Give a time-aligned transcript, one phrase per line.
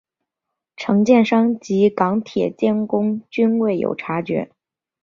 [0.75, 4.49] 承建商及港铁监工均未有察觉。